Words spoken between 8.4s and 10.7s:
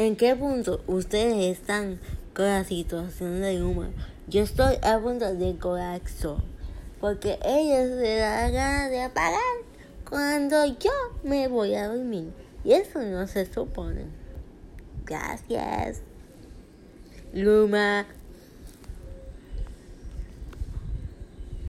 ganas de apagar cuando